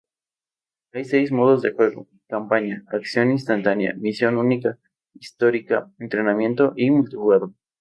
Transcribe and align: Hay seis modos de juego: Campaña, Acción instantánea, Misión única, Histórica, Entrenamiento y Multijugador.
Hay 0.93 1.05
seis 1.05 1.31
modos 1.31 1.61
de 1.61 1.73
juego: 1.73 2.07
Campaña, 2.27 2.83
Acción 2.87 3.29
instantánea, 3.29 3.93
Misión 3.97 4.37
única, 4.37 4.79
Histórica, 5.13 5.91
Entrenamiento 5.99 6.73
y 6.75 6.89
Multijugador. 6.89 7.51